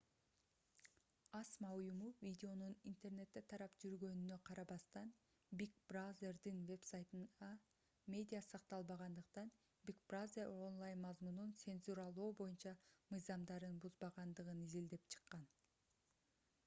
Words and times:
асма 1.39 1.69
уюму 1.79 2.07
видеонун 2.27 2.71
интернетте 2.91 3.41
тарап 3.51 3.73
жүргөнүнө 3.83 4.37
карабастан 4.49 5.11
big 5.61 5.75
brother'дин 5.91 6.63
вебсайтына 6.71 7.49
медиа 8.15 8.41
сакталбагандыктан 8.47 9.51
big 9.91 9.99
brother 10.13 10.45
онлайн 10.69 11.03
мазмунун 11.05 11.51
цензуралоо 11.65 12.31
боюнча 12.41 12.73
мыйзамдарын 13.13 13.77
бузбагандыгын 13.85 14.65
изилдеп 14.67 15.05
чыккан 15.17 15.45